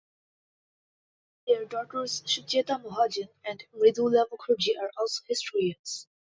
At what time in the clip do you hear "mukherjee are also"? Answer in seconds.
4.31-5.21